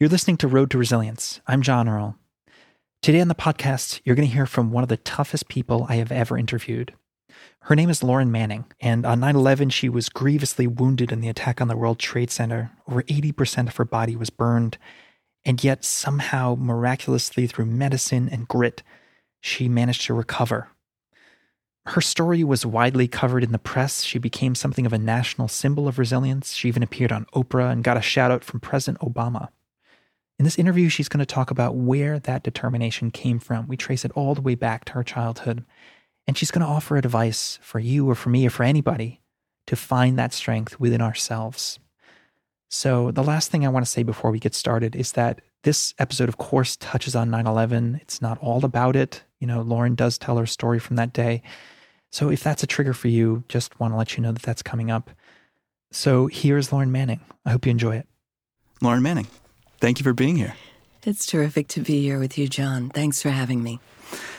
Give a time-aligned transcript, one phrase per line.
[0.00, 1.40] You're listening to Road to Resilience.
[1.46, 2.18] I'm John Earl.
[3.00, 5.94] Today on the podcast, you're going to hear from one of the toughest people I
[5.94, 6.94] have ever interviewed.
[7.60, 11.28] Her name is Lauren Manning, and on 9 11, she was grievously wounded in the
[11.28, 12.72] attack on the World Trade Center.
[12.88, 14.78] Over 80% of her body was burned,
[15.44, 18.82] and yet somehow, miraculously, through medicine and grit,
[19.40, 20.70] she managed to recover.
[21.86, 24.02] Her story was widely covered in the press.
[24.02, 26.52] She became something of a national symbol of resilience.
[26.52, 29.50] She even appeared on Oprah and got a shout out from President Obama.
[30.38, 33.68] In this interview, she's going to talk about where that determination came from.
[33.68, 35.64] We trace it all the way back to her childhood.
[36.26, 39.20] And she's going to offer advice for you or for me or for anybody
[39.66, 41.78] to find that strength within ourselves.
[42.70, 45.94] So, the last thing I want to say before we get started is that this
[45.98, 48.00] episode, of course, touches on 9 11.
[48.02, 49.22] It's not all about it.
[49.38, 51.42] You know, Lauren does tell her story from that day.
[52.10, 54.62] So, if that's a trigger for you, just want to let you know that that's
[54.62, 55.10] coming up.
[55.92, 57.20] So, here's Lauren Manning.
[57.44, 58.08] I hope you enjoy it.
[58.82, 59.28] Lauren Manning,
[59.84, 60.54] thank you for being here.
[61.02, 62.88] It's terrific to be here with you, John.
[62.88, 63.80] Thanks for having me.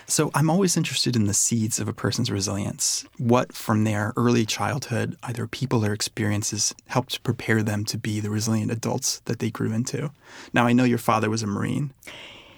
[0.08, 3.06] So, I'm always interested in the seeds of a person's resilience.
[3.18, 8.32] What from their early childhood, either people or experiences, helped prepare them to be the
[8.32, 10.12] resilient adults that they grew into?
[10.54, 11.92] Now, I know your father was a Marine.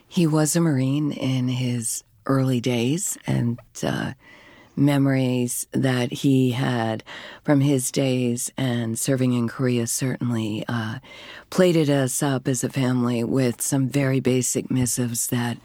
[0.07, 4.13] He was a Marine in his early days, and uh,
[4.77, 7.03] memories that he had
[7.43, 10.99] from his days and serving in Korea certainly uh,
[11.49, 15.57] plated us up as a family with some very basic missives that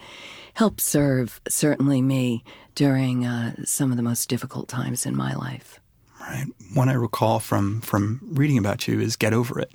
[0.54, 5.80] helped serve certainly me during uh, some of the most difficult times in my life.
[6.20, 6.46] Right.
[6.74, 9.72] One I recall from from reading about you is "Get over it."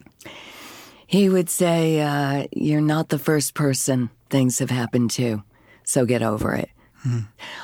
[1.05, 5.43] He would say, uh, "You're not the first person things have happened to,
[5.83, 6.69] so get over it."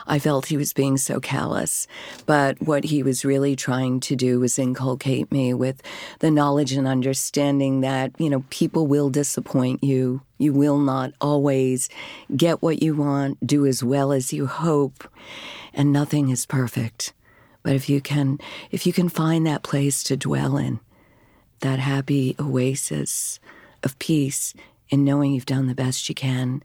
[0.08, 1.88] I felt he was being so callous,
[2.26, 5.82] but what he was really trying to do was inculcate me with
[6.20, 10.22] the knowledge and understanding that, you know, people will disappoint you.
[10.38, 11.90] You will not always
[12.36, 15.08] get what you want, do as well as you hope,
[15.74, 17.14] and nothing is perfect.
[17.64, 18.40] But if you can
[18.72, 20.80] if you can find that place to dwell in,
[21.62, 23.40] that happy oasis
[23.84, 24.54] of peace
[24.90, 26.62] in knowing you've done the best you can,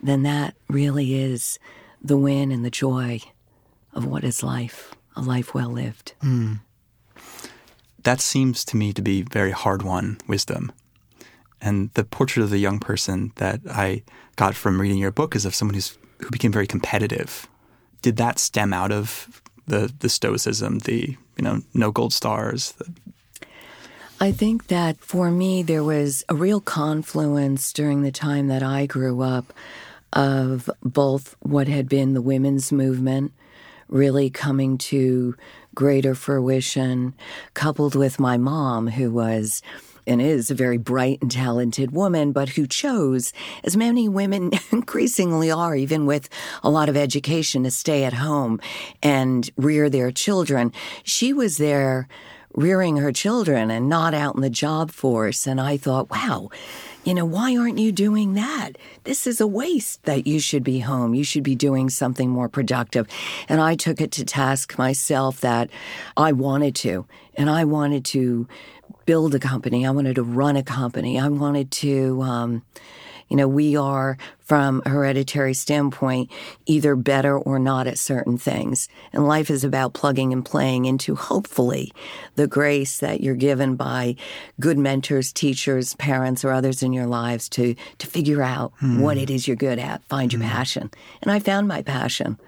[0.00, 1.58] then that really is
[2.02, 3.20] the win and the joy
[3.92, 6.14] of what is life, a life well lived.
[6.22, 6.60] Mm.
[8.02, 10.72] That seems to me to be very hard won wisdom.
[11.60, 14.02] And the portrait of the young person that I
[14.36, 17.48] got from reading your book is of someone who's who became very competitive.
[18.00, 22.72] Did that stem out of the the stoicism, the you know no gold stars?
[22.72, 22.92] The...
[24.20, 28.86] I think that for me there was a real confluence during the time that I
[28.86, 29.52] grew up
[30.12, 33.32] of both what had been the women's movement
[33.88, 35.36] really coming to
[35.74, 37.14] greater fruition,
[37.54, 39.62] coupled with my mom, who was
[40.06, 45.50] and is a very bright and talented woman, but who chose, as many women increasingly
[45.50, 46.28] are, even with
[46.62, 48.60] a lot of education, to stay at home
[49.02, 50.72] and rear their children.
[51.04, 52.08] She was there
[52.54, 55.46] rearing her children and not out in the job force.
[55.46, 56.50] And I thought, wow,
[57.04, 58.72] you know, why aren't you doing that?
[59.04, 61.14] This is a waste that you should be home.
[61.14, 63.08] You should be doing something more productive.
[63.48, 65.70] And I took it to task myself that
[66.16, 67.06] I wanted to.
[67.34, 68.46] And I wanted to
[69.04, 69.84] build a company.
[69.84, 71.18] I wanted to run a company.
[71.18, 72.62] I wanted to, um,
[73.28, 76.30] you know, we are from a hereditary standpoint
[76.66, 78.88] either better or not at certain things.
[79.12, 81.92] And life is about plugging and playing into hopefully
[82.34, 84.16] the grace that you're given by
[84.60, 89.00] good mentors, teachers, parents, or others in your lives to to figure out hmm.
[89.00, 90.48] what it is you're good at, find your hmm.
[90.48, 90.90] passion.
[91.22, 92.38] And I found my passion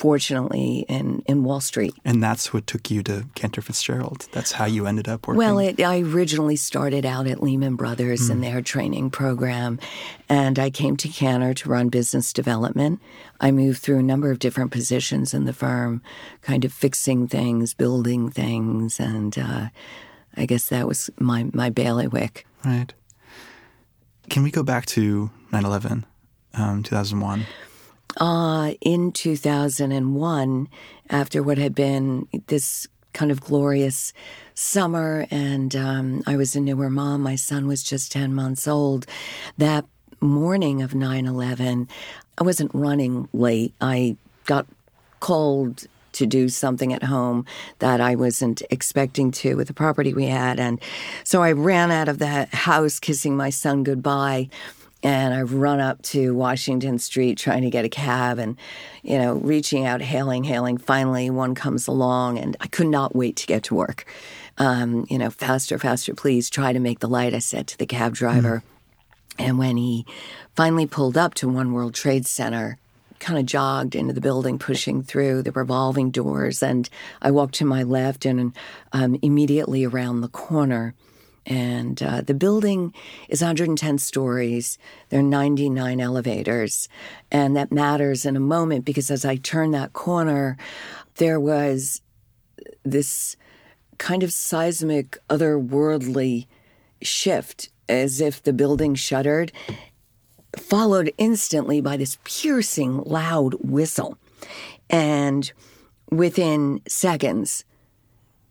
[0.00, 1.94] fortunately in, in Wall Street.
[2.06, 4.26] And that's what took you to Cantor Fitzgerald.
[4.32, 5.36] That's how you ended up working.
[5.36, 8.30] Well, it, I originally started out at Lehman Brothers mm.
[8.30, 9.78] in their training program,
[10.26, 12.98] and I came to Cantor to run business development.
[13.42, 16.00] I moved through a number of different positions in the firm,
[16.40, 19.68] kind of fixing things, building things, and uh,
[20.34, 22.46] I guess that was my, my bailiwick.
[22.64, 22.94] Right.
[24.30, 26.06] Can we go back to 9 11,
[26.54, 27.44] um, 2001?
[28.20, 30.68] Uh, in 2001,
[31.08, 34.12] after what had been this kind of glorious
[34.54, 37.22] summer, and um, I was a newer mom.
[37.22, 39.06] My son was just 10 months old.
[39.58, 39.86] That
[40.20, 41.88] morning of 9 11,
[42.38, 43.74] I wasn't running late.
[43.80, 44.66] I got
[45.20, 47.46] called to do something at home
[47.78, 50.58] that I wasn't expecting to with the property we had.
[50.58, 50.80] And
[51.24, 54.48] so I ran out of the house kissing my son goodbye
[55.02, 58.56] and I've run up to Washington Street trying to get a cab and,
[59.02, 60.76] you know, reaching out, hailing, hailing.
[60.76, 64.04] Finally, one comes along, and I could not wait to get to work.
[64.58, 67.86] Um, you know, faster, faster, please try to make the light, I said to the
[67.86, 68.62] cab driver.
[69.38, 69.46] Mm.
[69.46, 70.04] And when he
[70.54, 72.78] finally pulled up to One World Trade Center,
[73.20, 76.62] kind of jogged into the building, pushing through the revolving doors.
[76.62, 76.88] And
[77.22, 78.54] I walked to my left and
[78.92, 80.94] um, immediately around the corner.
[81.50, 82.94] And uh, the building
[83.28, 84.78] is 110 stories.
[85.08, 86.88] There are 99 elevators.
[87.30, 90.56] And that matters in a moment because as I turned that corner,
[91.16, 92.00] there was
[92.84, 93.36] this
[93.98, 96.46] kind of seismic, otherworldly
[97.02, 99.52] shift as if the building shuddered
[100.56, 104.18] followed instantly by this piercing, loud whistle.
[104.88, 105.50] And
[106.10, 107.64] within seconds,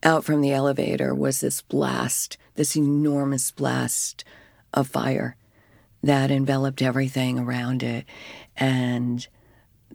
[0.04, 4.26] out from the elevator was this blast, this enormous blast
[4.74, 5.38] of fire
[6.04, 8.06] that enveloped everything around it.
[8.58, 9.26] And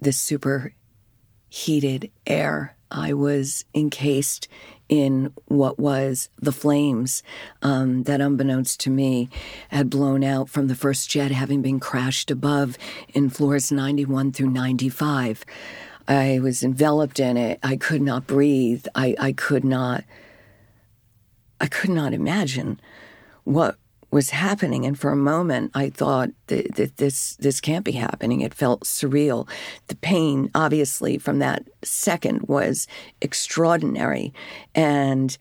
[0.01, 2.75] the superheated air.
[2.91, 4.49] I was encased
[4.89, 7.23] in what was the flames
[7.61, 9.29] um, that, unbeknownst to me,
[9.69, 12.79] had blown out from the first jet having been crashed above
[13.09, 15.45] in floors 91 through 95.
[16.09, 17.59] I was enveloped in it.
[17.63, 18.87] I could not breathe.
[18.95, 20.05] I, I could not.
[21.65, 22.79] I could not imagine
[23.45, 23.79] what
[24.11, 24.85] was happening.
[24.85, 28.43] And for a moment, I thought that, that, this this can't be happening.
[28.43, 29.49] It felt surreal.
[29.87, 32.87] The pain, obviously, from that second was
[33.23, 34.35] extraordinary,
[34.75, 35.39] and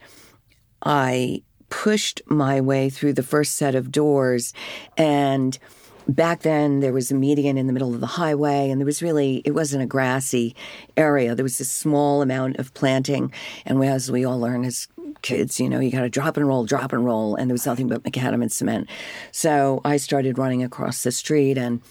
[0.81, 4.54] I pushed my way through the first set of doors
[4.96, 5.60] and
[6.08, 9.02] back then there was a median in the middle of the highway and there was
[9.02, 10.56] really it wasn't a grassy
[10.98, 13.32] area there was a small amount of planting
[13.66, 14.88] and as we all learn as
[15.24, 17.66] kids, you know, you got to drop and roll, drop and roll, and there was
[17.66, 18.88] nothing but macadam and cement.
[19.32, 21.82] So I started running across the street, and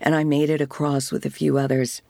[0.00, 2.00] and I made it across with a few others.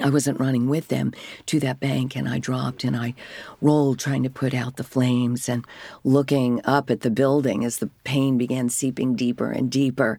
[0.00, 1.12] I wasn't running with them
[1.46, 3.14] to that bank, and I dropped and I
[3.60, 5.64] rolled, trying to put out the flames and
[6.04, 10.18] looking up at the building as the pain began seeping deeper and deeper.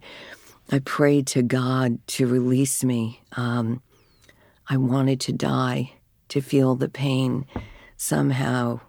[0.70, 3.22] I prayed to God to release me.
[3.32, 3.80] Um,
[4.68, 5.92] I wanted to die,
[6.28, 7.46] to feel the pain
[7.96, 8.80] somehow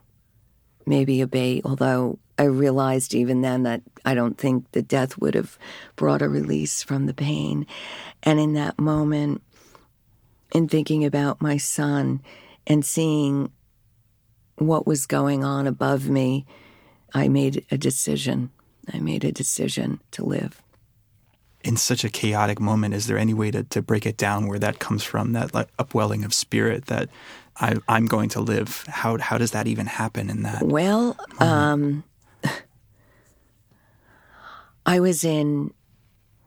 [0.86, 5.58] maybe abate, although I realized even then that I don't think the death would have
[5.96, 7.68] brought a release from the pain.
[8.24, 9.42] And in that moment,
[10.52, 12.22] in thinking about my son
[12.68, 13.52] and seeing
[14.58, 16.46] what was going on above me,
[17.14, 18.52] I made a decision.
[18.92, 20.62] I made a decision to live.
[21.62, 24.60] In such a chaotic moment, is there any way to, to break it down where
[24.60, 27.10] that comes from, that like, upwelling of spirit that
[27.60, 28.86] I, am going to live.
[28.88, 30.64] How how does that even happen in that?
[30.64, 32.04] Well, um,
[34.86, 35.74] I was in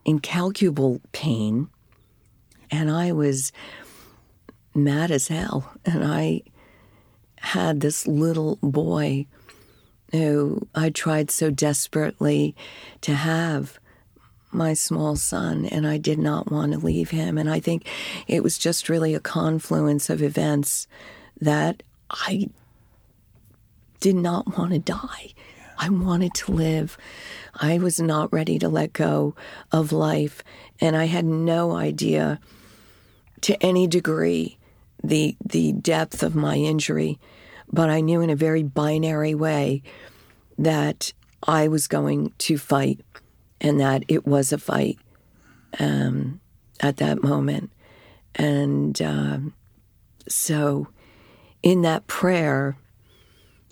[0.05, 1.69] incalculable pain,
[2.71, 3.53] and I was
[4.75, 6.43] mad as hell, and I
[7.37, 9.27] had this little boy
[10.13, 12.55] who I tried so desperately
[13.01, 13.79] to have
[14.53, 17.39] my small son, and I did not want to leave him.
[17.39, 17.89] And I think
[18.27, 20.87] it was just really a confluence of events
[21.41, 22.51] that I
[24.01, 25.33] did not want to die.
[25.79, 26.99] I wanted to live.
[27.55, 29.35] I was not ready to let go
[29.73, 30.45] of life,
[30.81, 32.39] and I had no idea
[33.41, 34.59] to any degree
[35.03, 37.19] the the depth of my injury,
[37.73, 39.83] but I knew in a very binary way
[40.59, 41.13] that
[41.43, 43.01] I was going to fight
[43.61, 44.99] and that it was a fight
[45.79, 46.41] um,
[46.81, 47.73] at that moment.
[48.35, 49.55] And um,
[50.29, 50.89] so,
[51.63, 52.77] in that prayer,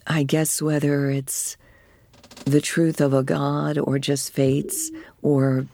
[0.07, 1.57] I guess whether it's
[2.45, 4.91] the truth of a God or just fates
[5.23, 5.67] or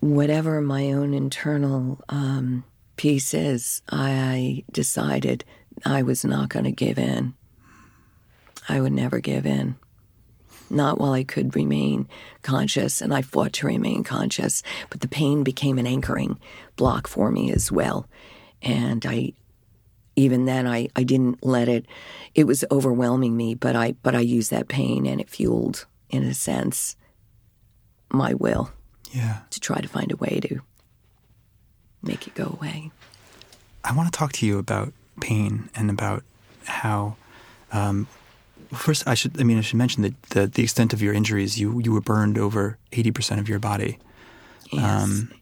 [0.00, 2.64] whatever my own internal um,
[2.96, 5.44] peace is, I decided
[5.84, 7.34] I was not going to give in.
[8.68, 9.76] I would never give in
[10.70, 12.08] not while I could remain
[12.42, 16.38] conscious, and I fought to remain conscious, but the pain became an anchoring
[16.76, 18.08] block for me as well.
[18.62, 19.32] And I,
[20.16, 21.86] even then, I, I didn't let it,
[22.34, 26.22] it was overwhelming me, but I, but I used that pain and it fueled, in
[26.24, 26.96] a sense,
[28.10, 28.70] my will.
[29.12, 29.40] Yeah.
[29.50, 30.60] To try to find a way to
[32.06, 32.90] make it go away.
[33.82, 36.22] I want to talk to you about pain and about
[36.64, 37.16] how
[37.72, 38.06] um,
[38.74, 41.58] First, I should I mean I should mention that the, the extent of your injuries.
[41.58, 43.98] You you were burned over eighty percent of your body.
[44.72, 45.04] Yes.
[45.04, 45.32] Um,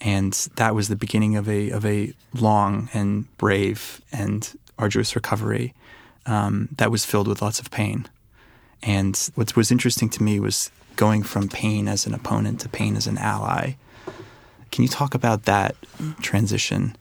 [0.00, 5.74] and that was the beginning of a of a long and brave and arduous recovery
[6.26, 8.06] um, that was filled with lots of pain.
[8.82, 12.96] And what was interesting to me was going from pain as an opponent to pain
[12.96, 13.72] as an ally.
[14.78, 15.74] Can you talk about that
[16.22, 16.94] transition?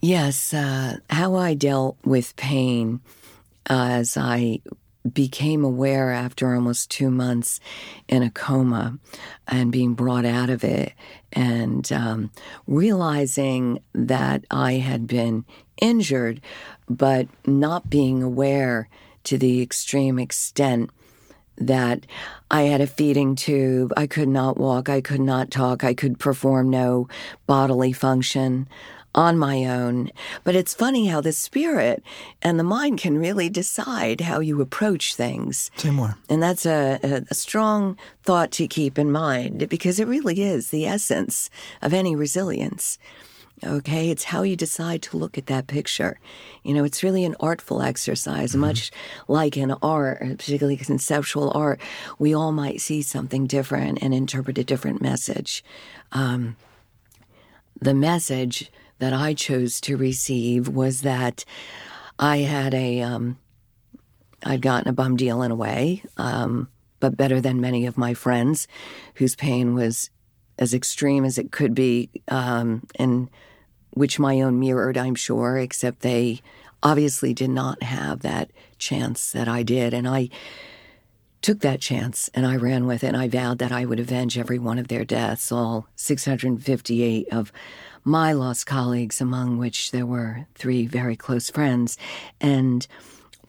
[0.00, 2.98] Yes, uh, how I dealt with pain
[3.66, 4.58] as I
[5.12, 7.60] became aware after almost two months
[8.08, 8.98] in a coma
[9.46, 10.94] and being brought out of it
[11.32, 12.32] and um,
[12.66, 15.44] realizing that I had been
[15.80, 16.40] injured,
[16.88, 18.88] but not being aware
[19.22, 20.90] to the extreme extent
[21.56, 22.04] that
[22.54, 23.92] I had a feeding tube.
[23.96, 24.88] I could not walk.
[24.88, 25.82] I could not talk.
[25.82, 27.08] I could perform no
[27.48, 28.68] bodily function
[29.12, 30.12] on my own.
[30.44, 32.04] But it's funny how the spirit
[32.42, 35.72] and the mind can really decide how you approach things.
[35.78, 36.16] Say more.
[36.28, 40.70] And that's a, a, a, strong thought to keep in mind because it really is
[40.70, 41.50] the essence
[41.82, 43.00] of any resilience.
[43.66, 46.18] Okay, it's how you decide to look at that picture.
[46.62, 48.60] You know, it's really an artful exercise, mm-hmm.
[48.60, 48.90] much
[49.28, 51.80] like in art, particularly conceptual art.
[52.18, 55.64] We all might see something different and interpret a different message.
[56.12, 56.56] Um,
[57.80, 61.44] the message that I chose to receive was that
[62.18, 63.38] I had a, um,
[64.44, 66.68] I'd gotten a bum deal in a way, um,
[67.00, 68.68] but better than many of my friends
[69.14, 70.10] whose pain was
[70.58, 73.28] as extreme as it could be, um, and
[73.94, 76.40] which my own mirrored, I'm sure, except they
[76.82, 79.94] obviously did not have that chance that I did.
[79.94, 80.28] And I
[81.40, 83.08] took that chance and I ran with it.
[83.08, 87.52] And I vowed that I would avenge every one of their deaths, all 658 of
[88.02, 91.96] my lost colleagues, among which there were three very close friends.
[92.40, 92.86] And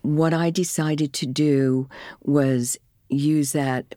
[0.01, 1.89] what I decided to do
[2.21, 2.77] was
[3.09, 3.95] use that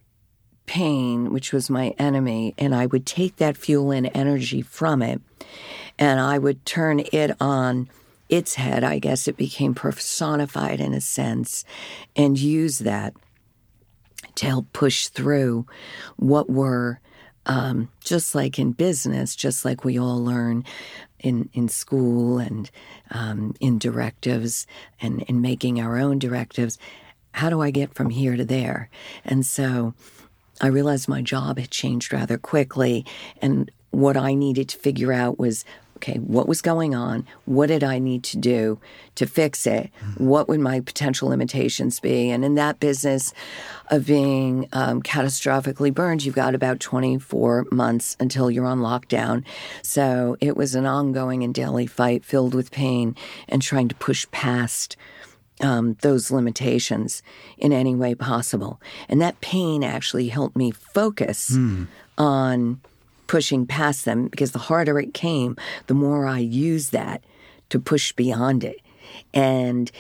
[0.66, 5.20] pain, which was my enemy, and I would take that fuel and energy from it
[5.98, 7.88] and I would turn it on
[8.28, 8.84] its head.
[8.84, 11.64] I guess it became personified in a sense,
[12.14, 13.14] and use that
[14.36, 15.66] to help push through
[16.16, 17.00] what were
[17.46, 20.64] um, just like in business, just like we all learn
[21.18, 22.70] in in school and
[23.10, 24.66] um, in directives
[25.00, 26.78] and in making our own directives.
[27.32, 28.90] How do I get from here to there?
[29.24, 29.94] And so
[30.60, 33.04] I realized my job had changed rather quickly,
[33.40, 35.64] and what I needed to figure out was
[35.98, 37.26] okay, what was going on?
[37.44, 38.78] What did I need to do
[39.16, 39.90] to fix it?
[40.16, 42.30] What would my potential limitations be?
[42.30, 43.34] And in that business
[43.88, 49.44] of being um, catastrophically burned, you've got about 24 months until you're on lockdown.
[49.82, 53.16] So it was an ongoing and daily fight filled with pain
[53.48, 54.96] and trying to push past.
[55.60, 57.20] Um, those limitations
[57.56, 58.80] in any way possible.
[59.08, 61.88] And that pain actually helped me focus mm.
[62.16, 62.80] on
[63.28, 65.56] pushing past them because the harder it came,
[65.86, 67.22] the more I used that
[67.68, 68.80] to push beyond it.
[69.32, 69.90] And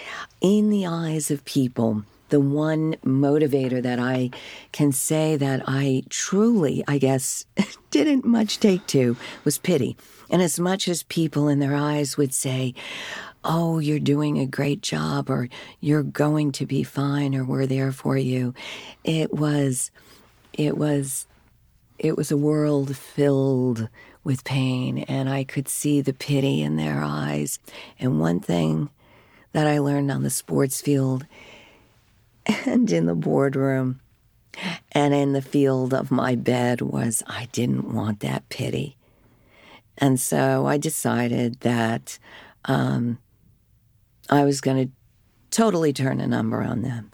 [0.40, 4.30] in the eyes of people, the one motivator that I
[4.72, 7.46] can say that I truly, I guess,
[7.90, 9.96] didn't much take to was pity.
[10.30, 12.74] And as much as people in their eyes would say,
[13.44, 15.48] Oh, you're doing a great job, or
[15.80, 18.52] you're going to be fine, or we're there for you,
[19.04, 19.92] it was,
[20.52, 21.26] it was
[21.98, 23.88] it was a world filled
[24.24, 27.58] with pain, and I could see the pity in their eyes.
[27.98, 28.90] And one thing
[29.52, 31.26] that I learned on the sports field
[32.66, 34.00] and in the boardroom
[34.92, 38.96] and in the field of my bed was I didn't want that pity.
[39.96, 42.18] And so I decided that
[42.64, 43.18] um,
[44.30, 44.92] I was going to
[45.50, 47.10] totally turn a number on them.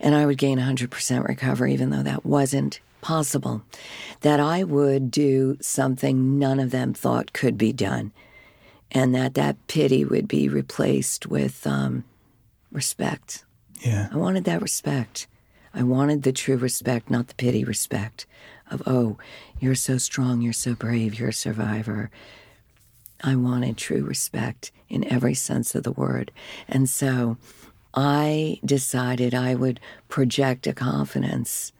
[0.00, 3.62] And I would gain 100% recovery, even though that wasn't possible
[4.22, 8.12] that I would do something none of them thought could be done,
[8.90, 12.04] and that that pity would be replaced with um,
[12.72, 13.44] respect.
[13.80, 14.08] Yeah.
[14.10, 15.26] I wanted that respect.
[15.74, 18.26] I wanted the true respect, not the pity respect
[18.70, 19.18] of, oh,
[19.60, 22.10] you're so strong, you're so brave, you're a survivor.
[23.22, 26.30] I wanted true respect in every sense of the word.
[26.68, 27.36] And so
[27.92, 31.72] I decided I would project a confidence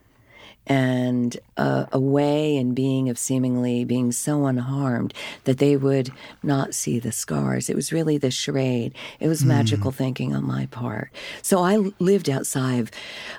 [0.67, 5.13] and uh, a way and being of seemingly being so unharmed
[5.45, 6.11] that they would
[6.43, 7.69] not see the scars.
[7.69, 8.95] It was really the charade.
[9.21, 9.49] It was mm.
[9.49, 11.11] magical thinking on my part.
[11.43, 12.91] So I lived outside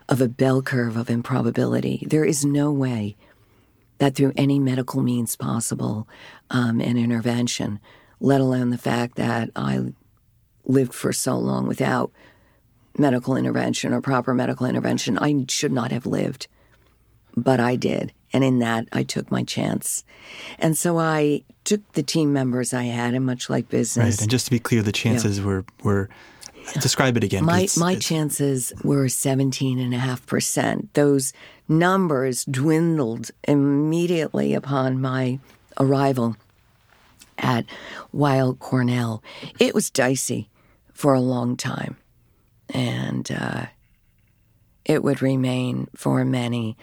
[0.08, 2.05] of a bell curve of improbability.
[2.08, 3.15] There is no way
[3.98, 6.08] that through any medical means possible,
[6.51, 7.79] um, an intervention,
[8.20, 9.94] let alone the fact that I
[10.65, 12.12] lived for so long without
[12.98, 16.48] medical intervention or proper medical intervention, I should not have lived
[17.36, 18.13] but I did.
[18.34, 20.04] And in that, I took my chance.
[20.60, 24.15] And so I took the team members I had, and much like business.
[24.15, 24.22] Right.
[24.22, 25.46] And just to be clear, the chances yeah.
[25.46, 26.10] were, were
[26.74, 27.46] describe it again.
[27.46, 30.88] My, it's, my it's, chances were 17.5%.
[30.94, 31.34] Those
[31.68, 35.39] numbers dwindled immediately upon my
[35.80, 36.36] arrival
[37.38, 37.65] at
[38.12, 39.24] Weill Cornell.
[39.60, 40.50] It was dicey
[40.94, 41.98] for a long time.
[42.70, 43.65] And uh,
[44.86, 46.77] it would remain for many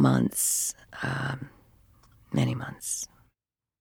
[0.00, 1.50] months, um,
[2.32, 3.06] many months.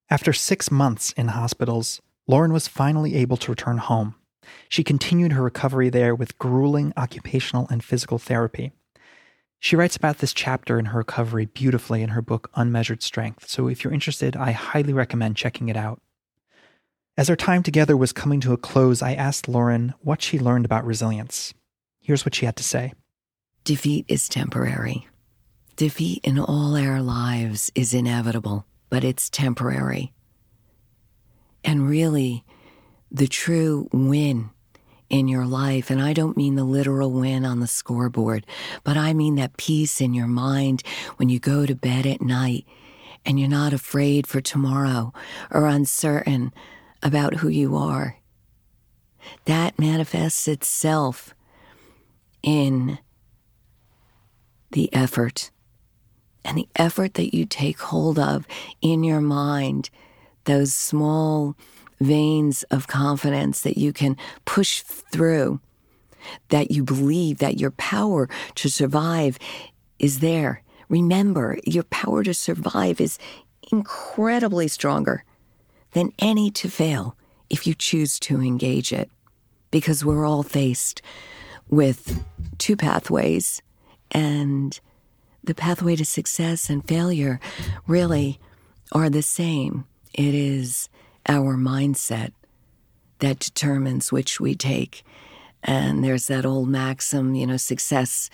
[0.09, 4.15] After six months in hospitals, Lauren was finally able to return home.
[4.67, 8.71] She continued her recovery there with grueling occupational and physical therapy.
[9.59, 13.67] She writes about this chapter in her recovery beautifully in her book Unmeasured Strength, so
[13.67, 16.01] if you're interested, I highly recommend checking it out.
[17.17, 20.63] As our time together was coming to a close, I asked Lauren what she learned
[20.63, 21.53] about resilience.
[21.99, 22.93] Here's what she had to say
[23.65, 25.07] Defeat is temporary.
[25.79, 30.11] Defeat in all our lives is inevitable, but it's temporary.
[31.63, 32.43] And really,
[33.09, 34.49] the true win
[35.09, 38.45] in your life, and I don't mean the literal win on the scoreboard,
[38.83, 40.83] but I mean that peace in your mind
[41.15, 42.65] when you go to bed at night
[43.25, 45.13] and you're not afraid for tomorrow
[45.49, 46.51] or uncertain
[47.01, 48.17] about who you are.
[49.45, 51.33] That manifests itself
[52.43, 52.99] in
[54.71, 55.51] the effort
[56.49, 58.47] and the effort that you take hold of
[58.81, 59.91] in your mind,
[60.45, 61.55] those small
[62.01, 65.61] veins of confidence that you can push through,
[66.47, 69.37] that you believe that your power to survive
[69.99, 70.63] is there.
[70.89, 73.19] Remember, your power to survive is
[73.71, 75.23] incredibly stronger
[75.91, 77.15] than any to fail
[77.51, 79.11] if you choose to engage it.
[79.69, 81.03] Because we're all faced
[81.69, 82.23] with
[82.57, 83.61] two pathways,
[84.09, 84.79] and
[85.49, 87.39] the pathway to success and failure
[87.87, 88.39] really
[88.91, 89.83] are the same.
[90.13, 90.89] It is
[91.27, 92.33] our mindset
[93.17, 95.01] that determines which we take.
[95.63, 98.29] And there's that old maxim, you know, success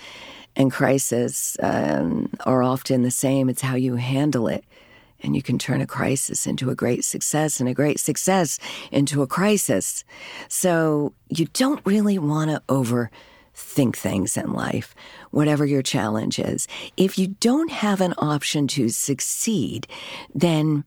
[0.58, 3.48] and crisis um, are often the same.
[3.48, 4.66] It's how you handle it
[5.22, 8.60] and you can turn a crisis into a great success and a great success
[8.92, 10.04] into a crisis.
[10.50, 12.62] So you don't really want to
[13.56, 14.96] overthink things in life,
[15.32, 16.68] whatever your challenge is.
[16.98, 19.88] If you don't have an option to succeed,
[20.34, 20.84] then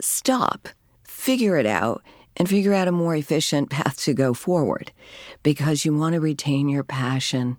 [0.00, 0.68] stop,
[1.04, 2.02] figure it out,
[2.36, 4.92] and figure out a more efficient path to go forward
[5.42, 7.58] because you want to retain your passion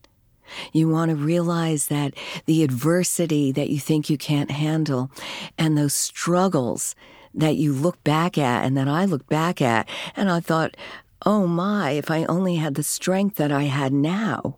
[0.74, 2.14] you want to realize that
[2.46, 5.10] the adversity that you think you can't handle
[5.58, 6.96] and those struggles
[7.34, 10.78] that you look back at and that I look back at, and I thought,
[11.26, 14.58] oh my, if I only had the strength that I had now,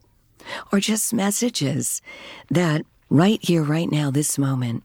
[0.71, 2.01] or just messages
[2.49, 4.83] that right here, right now, this moment,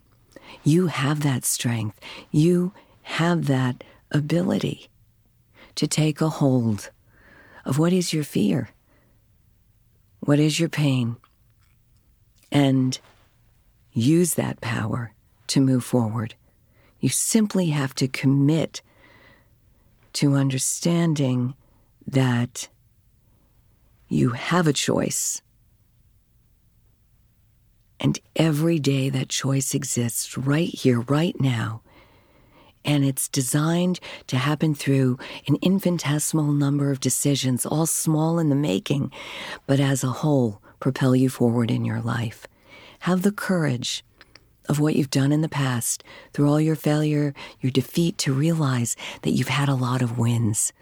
[0.64, 1.98] you have that strength.
[2.30, 4.88] You have that ability
[5.74, 6.90] to take a hold
[7.64, 8.70] of what is your fear
[10.24, 11.16] what is your pain?
[12.52, 12.98] And
[13.92, 15.12] use that power
[15.48, 16.36] to move forward.
[17.00, 18.82] You simply have to commit
[20.14, 21.54] to understanding
[22.06, 22.68] that
[24.08, 25.42] you have a choice.
[27.98, 31.82] And every day that choice exists right here, right now,
[32.84, 38.56] and it's designed to happen through an infinitesimal number of decisions, all small in the
[38.56, 39.12] making,
[39.66, 42.46] but as a whole, propel you forward in your life.
[43.00, 44.04] Have the courage
[44.68, 48.96] of what you've done in the past, through all your failure, your defeat, to realize
[49.22, 50.72] that you've had a lot of wins.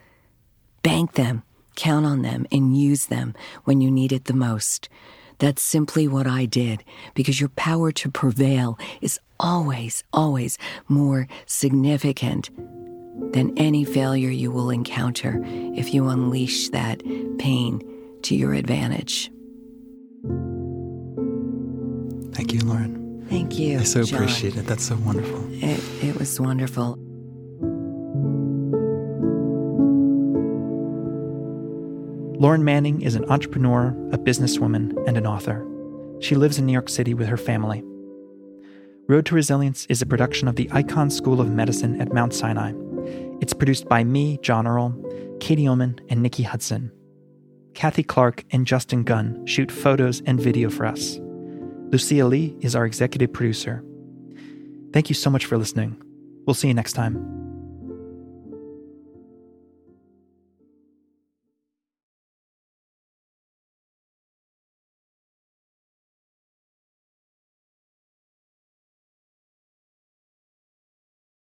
[0.83, 1.43] Bank them,
[1.75, 3.33] count on them, and use them
[3.65, 4.89] when you need it the most.
[5.37, 12.49] That's simply what I did because your power to prevail is always, always more significant
[13.33, 17.01] than any failure you will encounter if you unleash that
[17.39, 17.81] pain
[18.23, 19.31] to your advantage.
[22.33, 23.25] Thank you, Lauren.
[23.29, 23.79] Thank you.
[23.79, 24.23] I so John.
[24.23, 24.65] appreciate it.
[24.67, 25.41] That's so wonderful.
[25.53, 26.97] It, it was wonderful.
[32.41, 35.63] Lauren Manning is an entrepreneur, a businesswoman, and an author.
[36.21, 37.83] She lives in New York City with her family.
[39.07, 42.73] Road to Resilience is a production of the Icahn School of Medicine at Mount Sinai.
[43.41, 44.95] It's produced by me, John Earl,
[45.39, 46.91] Katie Ullman, and Nikki Hudson.
[47.75, 51.19] Kathy Clark and Justin Gunn shoot photos and video for us.
[51.91, 53.83] Lucia Lee is our executive producer.
[54.93, 56.01] Thank you so much for listening.
[56.47, 57.40] We'll see you next time.